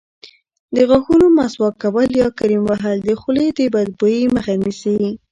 [0.75, 4.97] د غاښونو مسواک کول یا کریم وهل د خولې د بدبویۍ مخه نیسي.